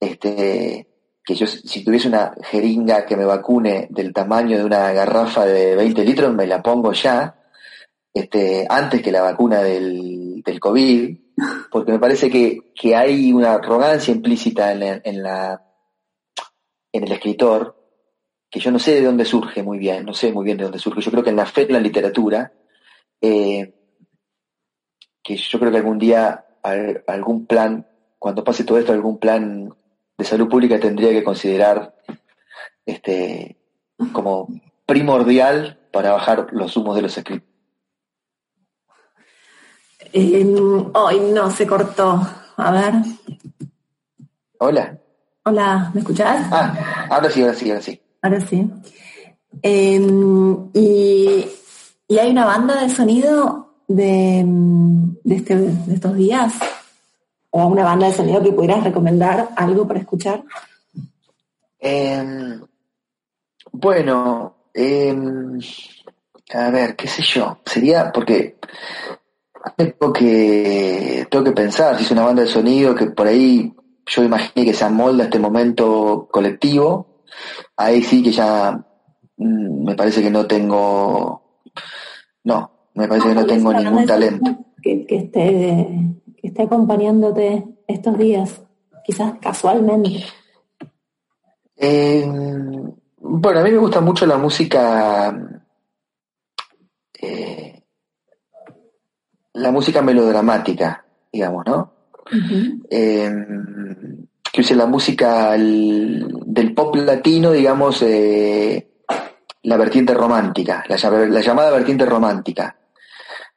[0.00, 0.88] este,
[1.22, 5.76] que yo si tuviese una jeringa que me vacune del tamaño de una garrafa de
[5.76, 7.36] 20 litros, me la pongo ya,
[8.12, 11.16] este, antes que la vacuna del, del COVID,
[11.70, 15.62] porque me parece que, que hay una arrogancia implícita en, en la
[16.92, 17.76] en el escritor
[18.50, 20.80] que yo no sé de dónde surge muy bien, no sé muy bien de dónde
[20.80, 21.00] surge.
[21.00, 22.52] Yo creo que en la fe, en la literatura,
[23.20, 23.74] eh,
[25.22, 26.46] que yo creo que algún día
[27.06, 27.86] algún plan,
[28.18, 29.72] cuando pase todo esto, algún plan
[30.20, 31.94] de salud pública tendría que considerar
[32.84, 33.56] este
[34.12, 34.48] como
[34.84, 37.48] primordial para bajar los humos de los escritos.
[40.12, 42.20] hoy no, se cortó.
[42.56, 42.94] A ver.
[44.58, 44.98] Hola.
[45.44, 46.46] Hola, ¿me escuchás?
[46.52, 48.02] Ah, ahora sí, ahora sí, ahora sí.
[48.20, 48.70] Ahora sí.
[49.62, 51.46] Em, y,
[52.10, 54.44] hay una banda de sonido de,
[55.24, 56.52] este, de, estos días,
[57.50, 60.44] o una banda de sonido que pudieras recomendar algo para escuchar.
[61.78, 62.60] Em,
[63.72, 65.58] bueno, em,
[66.52, 68.56] a ver, qué sé yo, sería porque
[69.76, 73.74] tengo que, tengo que pensar si es una banda de sonido que por ahí
[74.06, 77.10] yo imaginé que se amolda a este momento colectivo
[77.76, 78.72] ahí sí que ya
[79.36, 81.60] mm, me parece que no tengo,
[82.44, 84.58] no, me parece que no tengo ningún talento.
[84.82, 85.88] Que, esté,
[86.40, 88.62] que esté acompañándote estos días,
[89.04, 90.24] quizás casualmente.
[91.76, 92.24] Eh,
[93.22, 95.34] Bueno, a mí me gusta mucho la música,
[97.20, 97.82] eh,
[99.52, 101.92] la música melodramática, digamos, ¿no?
[102.90, 108.90] Em, que use la música del pop latino, digamos, eh,
[109.62, 112.79] la vertiente romántica, la, llamada vertiente romántica.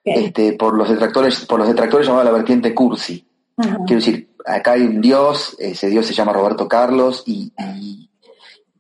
[0.04, 3.26] Este, por los detractores, por los detractores llamada la vertiente cursi.
[3.56, 7.54] Quiero decir, acá hay un dios, ese dios se llama Roberto Carlos, y,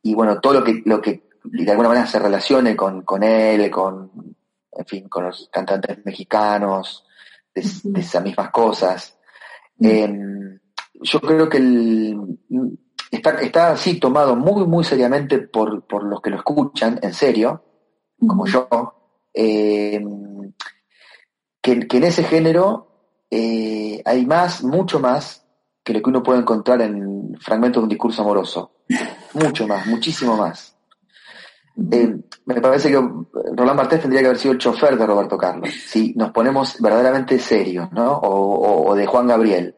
[0.02, 3.70] y, bueno, todo lo que, lo que de alguna manera se relacione con, con él,
[3.70, 4.36] con,
[4.72, 7.06] en fin, con los cantantes mexicanos,
[7.54, 7.62] de,
[8.00, 9.18] esas mismas cosas.
[9.80, 10.60] Em,
[10.94, 12.40] yo creo que el,
[13.12, 17.64] está, está así tomado muy, muy seriamente por, por los que lo escuchan, en serio,
[18.28, 18.68] como yo,
[19.34, 20.52] em,
[21.64, 22.88] que, que, en ese género
[23.32, 25.44] eh, hay más, mucho más,
[25.84, 28.72] que lo que uno puede encontrar en fragmentos de un discurso amoroso.
[29.34, 30.76] Mucho más, muchísimo más.
[31.92, 33.02] Eh, me parece que
[33.56, 37.40] Roland Barthes tendría que haber sido el chofer de Roberto Carlos, si nos ponemos verdaderamente
[37.40, 38.20] serios, ¿no?
[38.22, 39.76] O, de Juan Gabriel.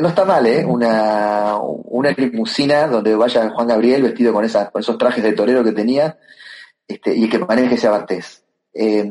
[0.00, 0.64] no está mal, ¿eh?
[0.64, 5.62] Una, una limusina donde vaya Juan Gabriel vestido con, esas, con esos trajes de torero
[5.62, 6.18] que tenía
[6.88, 8.42] este, y que maneje ese Bartés.
[8.74, 9.08] Eh,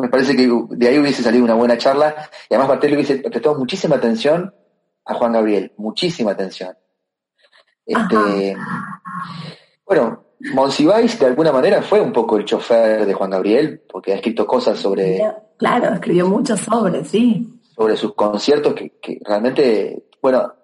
[0.00, 2.14] me parece que de ahí hubiese salido una buena charla
[2.48, 4.54] y además Bartés le hubiese prestado muchísima atención
[5.04, 6.76] a Juan Gabriel, muchísima atención.
[7.86, 8.56] Este,
[9.84, 14.16] bueno, Monsiváis de alguna manera fue un poco el chofer de Juan Gabriel, porque ha
[14.16, 15.20] escrito cosas sobre...
[15.58, 17.60] Claro, escribió mucho sobre, sí.
[17.74, 20.54] Sobre sus conciertos que, realmente, bueno,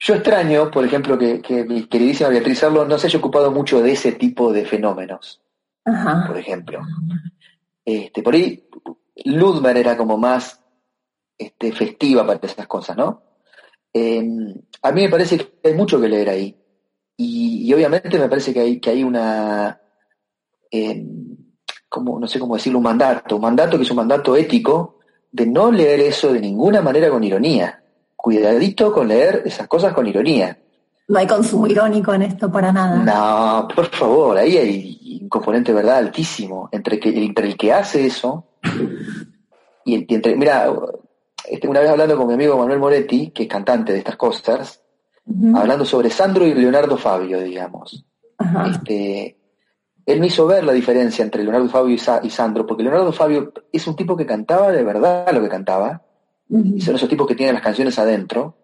[0.00, 3.92] yo extraño, por ejemplo, que, mi queridísima Beatriz Arlo no se haya ocupado mucho de
[3.92, 5.40] ese tipo de fenómenos,
[5.84, 6.80] por ejemplo.
[7.86, 8.68] Este, por ahí,
[9.24, 10.60] Ludmer era como más
[11.38, 13.22] este, festiva para esas cosas, ¿no?
[13.92, 16.56] Em, a mí me parece que hay mucho que leer ahí.
[17.16, 19.80] Y, obviamente me parece que hay, que hay una,
[20.70, 21.36] em,
[21.88, 24.98] como, no sé cómo decirlo, un mandato, un mandato que es un mandato ético
[25.30, 27.84] de no leer eso de ninguna manera con ironía.
[28.16, 30.58] Cuidadito con leer esas cosas con ironía.
[31.08, 32.96] No hay consumo irónico en esto para nada.
[32.96, 37.72] No, por favor, ahí hay un componente de verdad altísimo entre, que, entre el que
[37.72, 38.44] hace eso
[39.84, 40.68] y, entre, mira,
[41.48, 44.82] este, una vez hablando con mi amigo Manuel Moretti, que es cantante de estas cosas,
[45.54, 48.04] hablando sobre Sandro y Leonardo Fabio, digamos.
[48.68, 49.38] Este,
[50.04, 53.86] él me hizo ver la diferencia entre Leonardo Fabio y, Sandro, porque Leonardo Fabio es
[53.86, 56.02] un tipo que cantaba de verdad lo que cantaba,
[56.48, 58.56] y son esos tipos que tienen las canciones adentro,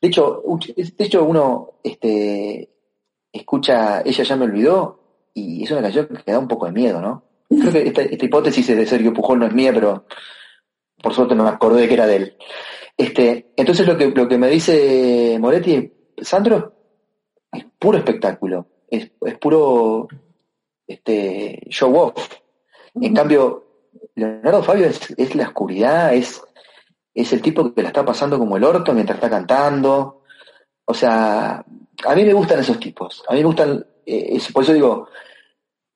[0.00, 0.42] de hecho,
[0.76, 2.68] de hecho uno este,
[3.32, 5.00] escucha Ella ya me olvidó
[5.34, 7.24] y es una canción que da un poco de miedo, ¿no?
[7.48, 10.04] Creo que esta, hipótesis de Sergio Pujol no es mía, pero
[11.02, 12.36] por suerte no me acordé de que era de él.
[12.96, 16.74] Este, entonces lo que, lo que me dice Moretti, Sandro,
[17.52, 20.08] es puro espectáculo, es, puro
[20.86, 22.34] este, show off.
[22.94, 23.64] En cambio,
[24.14, 26.42] Leonardo Fabio es la oscuridad, es
[27.20, 30.22] es el tipo que la está pasando como el orto mientras está cantando.
[30.84, 31.64] O sea,
[32.04, 33.24] a mí me gustan esos tipos.
[33.28, 35.08] A mí me gustan, eh, por eso digo,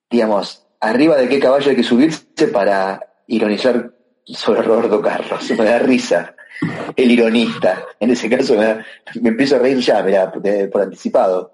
[0.09, 3.93] digamos, arriba de qué caballo hay que subirse para ironizar
[4.25, 5.49] sobre Roberto Carlos.
[5.57, 6.35] Me da risa.
[6.95, 7.83] El ironista.
[7.99, 8.85] En ese caso me,
[9.27, 11.51] empiezo a reír ya, mira, por anticipado.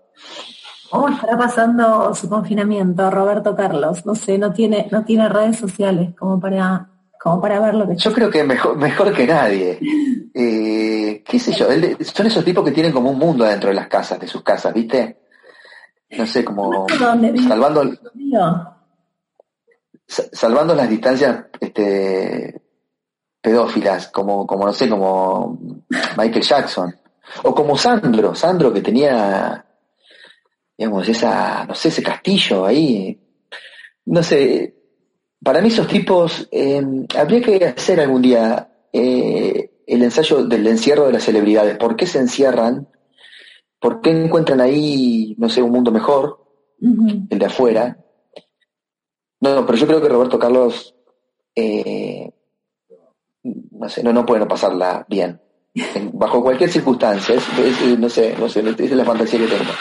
[0.92, 4.06] ¿Cómo estará pasando su confinamiento, Roberto Carlos?
[4.06, 7.96] No sé, no tiene, no tiene redes sociales como para como para ver lo que...
[7.98, 9.80] Yo creo que mejor, mejor que nadie.
[10.32, 11.66] Eh, ¿Qué sé yo?
[12.06, 14.74] son esos tipos que tienen como un mundo adentro de las casas, de sus casas,
[14.74, 15.18] ¿viste?
[16.12, 16.86] No sé, como
[17.48, 17.84] salvando...
[20.08, 22.62] Salvando las distancias este,
[23.42, 25.60] pedófilas, como, como no sé, como
[26.16, 26.96] Michael Jackson.
[27.44, 29.66] O como Sandro, Sandro que tenía,
[30.78, 33.20] digamos, esa, no sé, ese castillo ahí.
[34.06, 34.79] No sé,
[35.44, 36.82] para mí esos tipos, eh,
[37.18, 41.78] habría que hacer algún día eh, el ensayo del encierro de las celebridades.
[41.78, 42.88] ¿Por qué se encierran?
[43.80, 46.46] ¿Por qué encuentran ahí, no sé, un mundo mejor,
[46.82, 47.98] el de afuera?
[49.42, 50.96] No, pero yo creo que Roberto Carlos,
[51.56, 52.30] eh,
[53.44, 55.40] no sé, no, no puede no pasarla bien.
[56.14, 57.36] bajo cualquier circunstancia,
[57.98, 59.72] no sé, no sé, es la fantasía que tengo.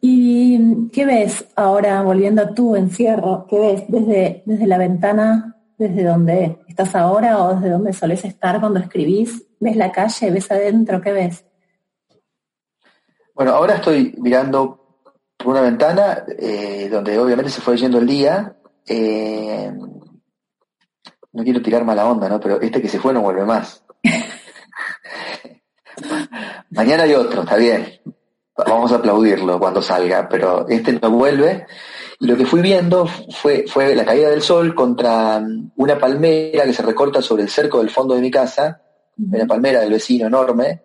[0.00, 3.46] ¿Y qué ves ahora, volviendo a tu encierro?
[3.48, 8.60] ¿Qué ves desde, desde la ventana, desde donde estás ahora o desde donde solés estar
[8.60, 9.44] cuando escribís?
[9.58, 10.30] ¿Ves la calle?
[10.30, 11.02] ¿Ves adentro?
[11.02, 11.44] ¿Qué ves?
[13.34, 15.02] Bueno, ahora estoy mirando
[15.36, 18.56] por una ventana eh, donde obviamente se fue yendo el día.
[18.86, 19.70] Eh,
[21.32, 22.40] no quiero tirar mala onda, ¿no?
[22.40, 23.84] Pero este que se fue no vuelve más.
[26.70, 28.00] Mañana hay otro, está bien
[28.66, 31.66] vamos a aplaudirlo cuando salga, pero este no vuelve.
[32.18, 35.42] Y lo que fui viendo fue, fue la caída del sol contra
[35.76, 38.82] una palmera que se recorta sobre el cerco del fondo de mi casa,
[39.16, 40.82] una palmera del vecino enorme.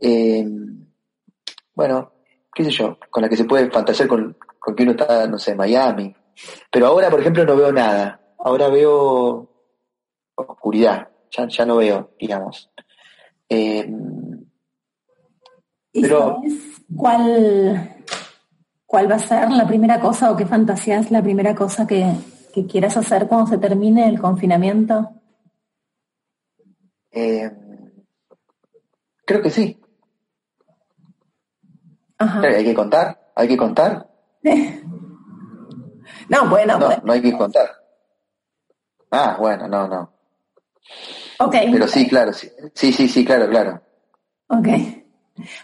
[0.00, 0.46] Eh,
[1.74, 2.12] bueno,
[2.54, 5.38] qué sé yo, con la que se puede fantasear con, con que uno está, no
[5.38, 6.14] sé, en Miami.
[6.70, 8.20] Pero ahora, por ejemplo, no veo nada.
[8.38, 9.50] Ahora veo
[10.34, 12.70] oscuridad, ya, ya no veo, digamos.
[13.48, 13.86] Eh,
[15.94, 16.42] ¿Y pero,
[16.96, 18.02] cuál,
[18.84, 22.04] cuál va a ser la primera cosa o qué fantasía es la primera cosa que,
[22.52, 25.08] que quieras hacer cuando se termine el confinamiento?
[27.12, 27.48] Eh,
[29.24, 29.80] creo que sí.
[32.18, 33.30] ¿Hay que contar?
[33.36, 34.10] ¿Hay que contar?
[36.28, 36.76] no, bueno.
[36.76, 37.70] No, no hay que contar.
[39.12, 40.12] Ah, bueno, no, no.
[41.38, 41.54] Ok.
[41.70, 42.50] Pero sí, claro, sí.
[42.74, 43.80] Sí, sí, sí, claro, claro.
[44.48, 45.03] Ok.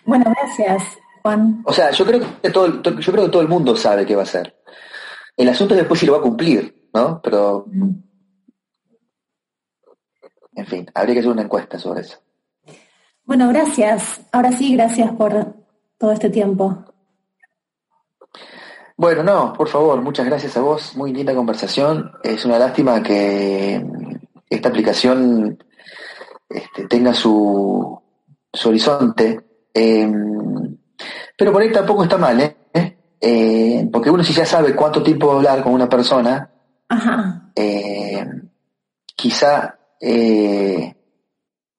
[0.05, 1.63] Bueno, gracias, Juan.
[1.65, 4.23] O sea, yo creo que todo, yo creo que todo el mundo sabe qué va
[4.23, 4.57] a hacer.
[5.37, 7.21] El asunto es después si lo va a cumplir, ¿no?
[7.23, 7.65] Pero.
[7.67, 7.91] Mm.
[10.57, 12.19] En fin, habría que hacer una encuesta sobre eso.
[13.25, 14.21] Bueno, gracias.
[14.33, 15.55] Ahora sí, gracias por
[15.97, 16.85] todo este tiempo.
[18.97, 20.95] Bueno, no, por favor, muchas gracias a vos.
[20.97, 22.13] Muy linda conversación.
[22.23, 23.83] Es una lástima que
[24.51, 25.63] esta aplicación
[26.49, 27.99] este, tenga su,
[28.53, 29.50] su horizonte.
[29.73, 30.77] Em,
[31.37, 32.57] pero por ahí tampoco está mal, ¿eh?
[33.21, 33.89] ¿eh?
[33.93, 36.51] porque uno si ya sabe cuánto tiempo va a hablar con una persona,
[37.55, 38.27] eh,
[39.15, 40.95] quizá, eh,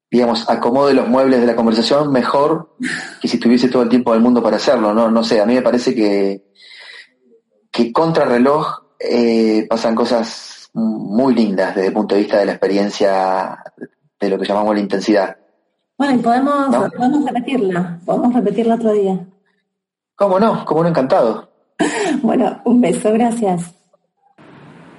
[0.10, 2.76] digamos, acomode los muebles de la conversación mejor
[3.22, 5.10] que si tuviese todo el tiempo del mundo para hacerlo, ¿no?
[5.10, 6.52] No sé, a mí me parece que,
[7.72, 8.82] que contra reloj
[9.68, 13.64] pasan cosas muy lindas desde el punto de vista de la experiencia
[14.20, 15.38] de lo que llamamos la intensidad.
[16.02, 19.20] Bueno, y podemos, podemos repetirla, podemos repetirla otro día.
[20.16, 20.66] ¿Cómo no?
[20.66, 20.90] ¿Cómo no?
[20.90, 21.52] Encantado.
[22.24, 23.76] bueno, un beso, gracias.